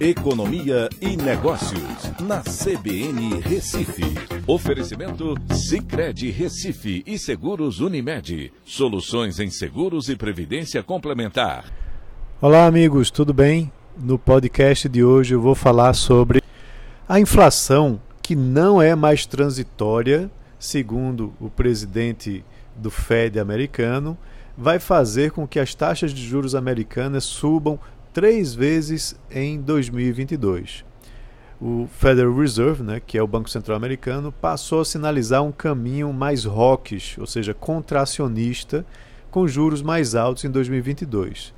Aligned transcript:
Economia 0.00 0.88
e 0.98 1.14
Negócios, 1.14 2.10
na 2.22 2.40
CBN 2.40 3.38
Recife. 3.42 4.02
Oferecimento 4.46 5.34
Cicred 5.52 6.30
Recife 6.30 7.02
e 7.06 7.18
Seguros 7.18 7.80
Unimed. 7.80 8.50
Soluções 8.64 9.38
em 9.38 9.50
seguros 9.50 10.08
e 10.08 10.16
previdência 10.16 10.82
complementar. 10.82 11.66
Olá, 12.40 12.64
amigos, 12.64 13.10
tudo 13.10 13.34
bem? 13.34 13.70
No 13.94 14.18
podcast 14.18 14.88
de 14.88 15.04
hoje 15.04 15.34
eu 15.34 15.40
vou 15.42 15.54
falar 15.54 15.92
sobre 15.92 16.42
a 17.06 17.20
inflação 17.20 18.00
que 18.22 18.34
não 18.34 18.80
é 18.80 18.94
mais 18.94 19.26
transitória, 19.26 20.30
segundo 20.58 21.34
o 21.38 21.50
presidente 21.50 22.42
do 22.74 22.90
Fed 22.90 23.38
americano, 23.38 24.16
vai 24.56 24.78
fazer 24.78 25.30
com 25.32 25.46
que 25.46 25.60
as 25.60 25.74
taxas 25.74 26.14
de 26.14 26.26
juros 26.26 26.54
americanas 26.54 27.24
subam 27.24 27.78
três 28.12 28.54
vezes 28.54 29.14
em 29.30 29.60
2022. 29.60 30.84
O 31.60 31.86
Federal 31.92 32.34
Reserve, 32.34 32.82
né, 32.82 33.00
que 33.04 33.18
é 33.18 33.22
o 33.22 33.26
Banco 33.26 33.50
Central 33.50 33.76
Americano, 33.76 34.32
passou 34.32 34.80
a 34.80 34.84
sinalizar 34.84 35.42
um 35.42 35.52
caminho 35.52 36.12
mais 36.12 36.46
hawkish, 36.46 37.18
ou 37.18 37.26
seja, 37.26 37.52
contracionista, 37.52 38.84
com 39.30 39.46
juros 39.46 39.82
mais 39.82 40.14
altos 40.14 40.44
em 40.44 40.50
2022. 40.50 41.54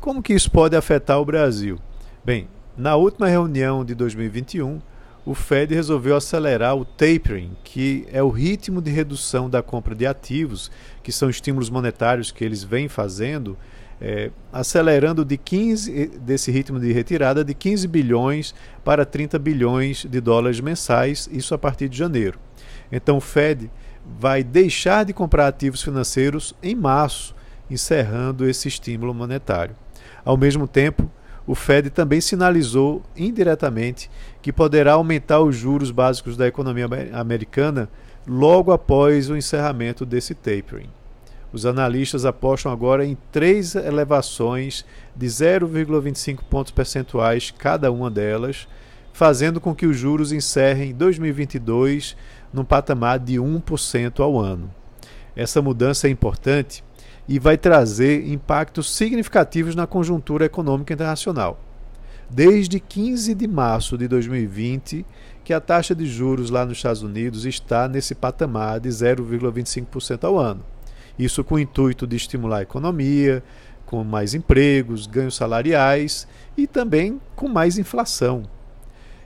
Como 0.00 0.22
que 0.22 0.32
isso 0.32 0.50
pode 0.50 0.76
afetar 0.76 1.20
o 1.20 1.24
Brasil? 1.24 1.78
Bem, 2.24 2.48
na 2.76 2.96
última 2.96 3.28
reunião 3.28 3.84
de 3.84 3.94
2021, 3.94 4.80
o 5.26 5.34
Fed 5.34 5.74
resolveu 5.74 6.16
acelerar 6.16 6.76
o 6.76 6.84
tapering, 6.84 7.56
que 7.62 8.06
é 8.10 8.22
o 8.22 8.30
ritmo 8.30 8.80
de 8.80 8.90
redução 8.90 9.50
da 9.50 9.62
compra 9.62 9.94
de 9.94 10.06
ativos, 10.06 10.70
que 11.02 11.12
são 11.12 11.28
estímulos 11.28 11.68
monetários 11.68 12.30
que 12.30 12.44
eles 12.44 12.62
vêm 12.62 12.88
fazendo, 12.88 13.58
é, 14.00 14.30
acelerando 14.52 15.24
de 15.24 15.36
15 15.36 16.18
desse 16.20 16.50
ritmo 16.50 16.80
de 16.80 16.90
retirada 16.92 17.44
de 17.44 17.52
15 17.52 17.86
bilhões 17.86 18.54
para 18.82 19.04
30 19.04 19.38
bilhões 19.38 20.06
de 20.08 20.20
dólares 20.20 20.60
mensais, 20.60 21.28
isso 21.30 21.54
a 21.54 21.58
partir 21.58 21.88
de 21.88 21.98
janeiro. 21.98 22.38
Então 22.90 23.18
o 23.18 23.20
Fed 23.20 23.70
vai 24.18 24.42
deixar 24.42 25.04
de 25.04 25.12
comprar 25.12 25.48
ativos 25.48 25.82
financeiros 25.82 26.54
em 26.62 26.74
março, 26.74 27.34
encerrando 27.70 28.48
esse 28.48 28.68
estímulo 28.68 29.14
monetário. 29.14 29.76
Ao 30.24 30.36
mesmo 30.36 30.66
tempo, 30.66 31.10
o 31.46 31.54
Fed 31.54 31.90
também 31.90 32.20
sinalizou 32.20 33.02
indiretamente 33.16 34.10
que 34.40 34.52
poderá 34.52 34.94
aumentar 34.94 35.40
os 35.40 35.56
juros 35.56 35.90
básicos 35.90 36.36
da 36.36 36.46
economia 36.46 36.88
americana 37.12 37.88
logo 38.26 38.72
após 38.72 39.28
o 39.28 39.36
encerramento 39.36 40.06
desse 40.06 40.34
tapering. 40.34 40.90
Os 41.52 41.66
analistas 41.66 42.24
apostam 42.24 42.70
agora 42.70 43.04
em 43.04 43.16
três 43.32 43.74
elevações 43.74 44.84
de 45.16 45.26
0,25 45.26 46.44
pontos 46.48 46.70
percentuais 46.70 47.50
cada 47.50 47.90
uma 47.90 48.08
delas, 48.08 48.68
fazendo 49.12 49.60
com 49.60 49.74
que 49.74 49.86
os 49.86 49.96
juros 49.96 50.30
encerrem 50.30 50.94
2022 50.94 52.16
num 52.52 52.64
patamar 52.64 53.18
de 53.18 53.34
1% 53.34 54.20
ao 54.20 54.38
ano. 54.38 54.70
Essa 55.34 55.60
mudança 55.60 56.06
é 56.06 56.10
importante 56.10 56.84
e 57.28 57.38
vai 57.38 57.56
trazer 57.56 58.28
impactos 58.28 58.94
significativos 58.94 59.74
na 59.74 59.86
conjuntura 59.86 60.44
econômica 60.44 60.92
internacional. 60.92 61.60
Desde 62.28 62.78
15 62.78 63.34
de 63.34 63.48
março 63.48 63.98
de 63.98 64.06
2020, 64.06 65.04
que 65.42 65.52
a 65.52 65.60
taxa 65.60 65.96
de 65.96 66.06
juros 66.06 66.48
lá 66.48 66.64
nos 66.64 66.78
Estados 66.78 67.02
Unidos 67.02 67.44
está 67.44 67.88
nesse 67.88 68.14
patamar 68.14 68.78
de 68.78 68.88
0,25% 68.88 70.24
ao 70.24 70.38
ano. 70.38 70.64
Isso 71.20 71.44
com 71.44 71.56
o 71.56 71.58
intuito 71.58 72.06
de 72.06 72.16
estimular 72.16 72.60
a 72.60 72.62
economia, 72.62 73.42
com 73.84 74.02
mais 74.02 74.32
empregos, 74.32 75.06
ganhos 75.06 75.36
salariais 75.36 76.26
e 76.56 76.66
também 76.66 77.20
com 77.36 77.46
mais 77.46 77.76
inflação. 77.76 78.44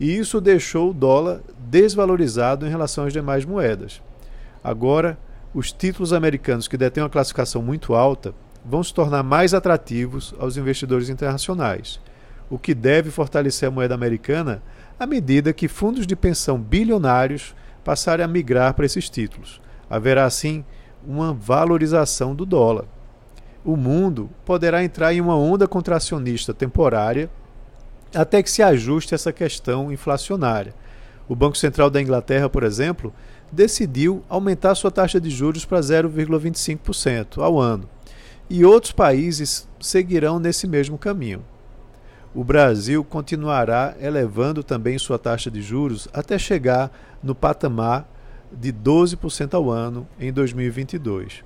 E 0.00 0.16
isso 0.18 0.40
deixou 0.40 0.90
o 0.90 0.94
dólar 0.94 1.42
desvalorizado 1.56 2.66
em 2.66 2.68
relação 2.68 3.04
às 3.04 3.12
demais 3.12 3.44
moedas. 3.44 4.02
Agora, 4.64 5.16
os 5.54 5.70
títulos 5.70 6.12
americanos 6.12 6.66
que 6.66 6.76
detêm 6.76 7.04
uma 7.04 7.08
classificação 7.08 7.62
muito 7.62 7.94
alta 7.94 8.34
vão 8.64 8.82
se 8.82 8.92
tornar 8.92 9.22
mais 9.22 9.54
atrativos 9.54 10.34
aos 10.40 10.56
investidores 10.56 11.08
internacionais, 11.08 12.00
o 12.50 12.58
que 12.58 12.74
deve 12.74 13.12
fortalecer 13.12 13.68
a 13.68 13.70
moeda 13.70 13.94
americana 13.94 14.60
à 14.98 15.06
medida 15.06 15.52
que 15.52 15.68
fundos 15.68 16.04
de 16.04 16.16
pensão 16.16 16.58
bilionários 16.58 17.54
passarem 17.84 18.24
a 18.24 18.28
migrar 18.28 18.74
para 18.74 18.86
esses 18.86 19.08
títulos. 19.08 19.60
Haverá, 19.88 20.24
assim, 20.24 20.64
uma 21.06 21.32
valorização 21.32 22.34
do 22.34 22.44
dólar. 22.44 22.84
O 23.64 23.76
mundo 23.76 24.30
poderá 24.44 24.84
entrar 24.84 25.12
em 25.12 25.20
uma 25.20 25.36
onda 25.36 25.66
contracionista 25.66 26.52
temporária 26.52 27.30
até 28.14 28.42
que 28.42 28.50
se 28.50 28.62
ajuste 28.62 29.14
essa 29.14 29.32
questão 29.32 29.92
inflacionária. 29.92 30.74
O 31.28 31.34
Banco 31.34 31.56
Central 31.56 31.90
da 31.90 32.00
Inglaterra, 32.00 32.48
por 32.48 32.62
exemplo, 32.62 33.12
decidiu 33.50 34.22
aumentar 34.28 34.74
sua 34.74 34.90
taxa 34.90 35.20
de 35.20 35.30
juros 35.30 35.64
para 35.64 35.80
0,25% 35.80 37.42
ao 37.42 37.58
ano. 37.58 37.88
E 38.48 38.64
outros 38.64 38.92
países 38.92 39.68
seguirão 39.80 40.38
nesse 40.38 40.66
mesmo 40.66 40.96
caminho. 40.96 41.44
O 42.32 42.44
Brasil 42.44 43.02
continuará 43.02 43.94
elevando 44.00 44.62
também 44.62 44.98
sua 44.98 45.18
taxa 45.18 45.50
de 45.50 45.62
juros 45.62 46.06
até 46.12 46.38
chegar 46.38 46.92
no 47.22 47.34
patamar 47.34 48.08
de 48.52 48.72
12% 48.72 49.54
ao 49.54 49.70
ano 49.70 50.06
em 50.18 50.32
2022. 50.32 51.44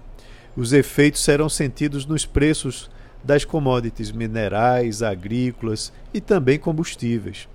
Os 0.57 0.73
efeitos 0.73 1.23
serão 1.23 1.49
sentidos 1.49 2.07
nos 2.07 2.27
preços 2.27 2.91
das 3.23 3.45
commodities 3.45 4.11
minerais, 4.11 5.03
agrícolas 5.03 5.93
e 6.13 6.21
também 6.21 6.59
combustíveis. 6.59 7.49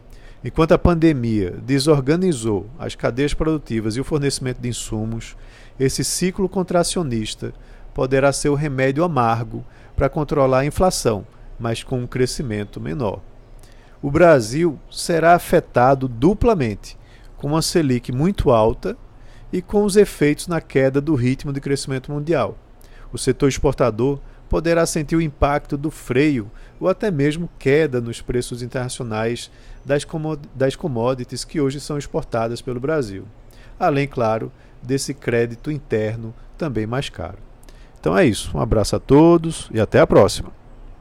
Enquanto 0.43 0.73
a 0.73 0.77
pandemia 0.77 1.51
desorganizou 1.65 2.69
as 2.77 2.93
cadeias 2.95 3.33
produtivas 3.33 3.95
e 3.95 3.99
o 3.99 4.03
fornecimento 4.03 4.61
de 4.61 4.69
insumos, 4.69 5.35
esse 5.79 6.03
ciclo 6.03 6.47
contracionista 6.47 7.51
poderá 7.93 8.31
ser 8.31 8.49
o 8.49 8.55
remédio 8.55 9.03
amargo 9.03 9.65
para 9.95 10.09
controlar 10.09 10.59
a 10.59 10.65
inflação, 10.65 11.25
mas 11.59 11.83
com 11.83 11.99
um 11.99 12.07
crescimento 12.07 12.79
menor. 12.79 13.21
O 14.01 14.11
Brasil 14.11 14.79
será 14.91 15.33
afetado 15.33 16.07
duplamente, 16.07 16.97
com 17.37 17.47
uma 17.47 17.61
Selic 17.61 18.11
muito 18.11 18.51
alta 18.51 18.95
e 19.51 19.61
com 19.61 19.83
os 19.83 19.95
efeitos 19.95 20.47
na 20.47 20.59
queda 20.59 20.99
do 20.99 21.15
ritmo 21.15 21.53
de 21.53 21.61
crescimento 21.61 22.11
mundial. 22.11 22.57
O 23.11 23.17
setor 23.17 23.47
exportador 23.47 24.19
poderá 24.49 24.85
sentir 24.85 25.15
o 25.15 25.21
impacto 25.21 25.77
do 25.77 25.89
freio 25.89 26.49
ou 26.79 26.87
até 26.87 27.09
mesmo 27.09 27.49
queda 27.57 27.99
nos 28.01 28.21
preços 28.21 28.61
internacionais 28.61 29.49
das 30.55 30.75
commodities 30.75 31.43
que 31.43 31.61
hoje 31.61 31.79
são 31.79 31.97
exportadas 31.97 32.61
pelo 32.61 32.79
Brasil. 32.79 33.25
Além, 33.79 34.07
claro, 34.07 34.51
desse 34.81 35.13
crédito 35.13 35.71
interno 35.71 36.33
também 36.57 36.85
mais 36.85 37.09
caro. 37.09 37.37
Então 37.99 38.17
é 38.17 38.25
isso. 38.25 38.55
Um 38.55 38.61
abraço 38.61 38.95
a 38.95 38.99
todos 38.99 39.69
e 39.73 39.79
até 39.79 39.99
a 39.99 40.07
próxima. 40.07 40.51